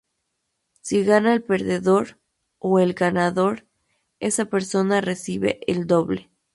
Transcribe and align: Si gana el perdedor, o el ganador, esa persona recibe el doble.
Si 0.81 1.03
gana 1.03 1.31
el 1.31 1.43
perdedor, 1.43 2.17
o 2.57 2.79
el 2.79 2.93
ganador, 2.95 3.67
esa 4.19 4.45
persona 4.45 4.99
recibe 4.99 5.59
el 5.71 5.85
doble. 5.85 6.31